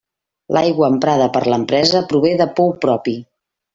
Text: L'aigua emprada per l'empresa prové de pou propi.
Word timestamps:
L'aigua 0.55 0.87
emprada 0.93 1.27
per 1.37 1.43
l'empresa 1.55 2.03
prové 2.15 2.33
de 2.43 2.49
pou 2.61 2.77
propi. 2.87 3.15